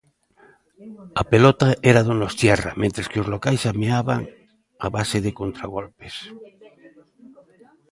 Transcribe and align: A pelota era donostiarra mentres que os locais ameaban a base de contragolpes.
A 1.21 1.23
pelota 1.31 1.67
era 1.91 2.05
donostiarra 2.09 2.77
mentres 2.81 3.09
que 3.11 3.21
os 3.23 3.29
locais 3.33 3.63
ameaban 3.73 4.21
a 4.85 4.87
base 4.95 5.17
de 5.25 5.31
contragolpes. 5.39 6.15